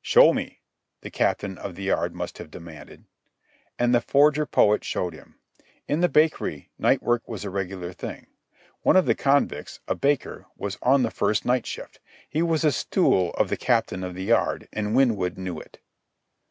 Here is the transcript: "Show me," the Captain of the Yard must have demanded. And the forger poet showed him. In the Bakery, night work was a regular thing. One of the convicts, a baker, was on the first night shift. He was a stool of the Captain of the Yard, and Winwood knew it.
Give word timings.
"Show 0.00 0.32
me," 0.32 0.62
the 1.02 1.10
Captain 1.10 1.58
of 1.58 1.74
the 1.74 1.82
Yard 1.82 2.14
must 2.14 2.38
have 2.38 2.50
demanded. 2.50 3.04
And 3.78 3.94
the 3.94 4.00
forger 4.00 4.46
poet 4.46 4.82
showed 4.82 5.12
him. 5.12 5.40
In 5.86 6.00
the 6.00 6.08
Bakery, 6.08 6.70
night 6.78 7.02
work 7.02 7.28
was 7.28 7.44
a 7.44 7.50
regular 7.50 7.92
thing. 7.92 8.28
One 8.80 8.96
of 8.96 9.04
the 9.04 9.14
convicts, 9.14 9.80
a 9.86 9.94
baker, 9.94 10.46
was 10.56 10.78
on 10.80 11.02
the 11.02 11.10
first 11.10 11.44
night 11.44 11.66
shift. 11.66 12.00
He 12.30 12.40
was 12.40 12.64
a 12.64 12.72
stool 12.72 13.32
of 13.34 13.50
the 13.50 13.58
Captain 13.58 14.02
of 14.02 14.14
the 14.14 14.24
Yard, 14.24 14.70
and 14.72 14.96
Winwood 14.96 15.36
knew 15.36 15.60
it. 15.60 15.80